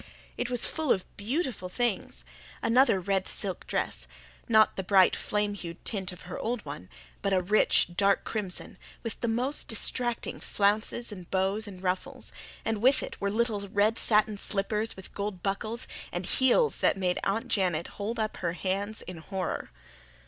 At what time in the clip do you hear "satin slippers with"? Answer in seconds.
13.99-15.13